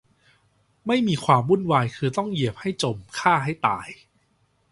[0.87, 3.87] ไม่มีความวุ่นวาย คือต้องเหยียบให้จม ฆ่าให้ตาย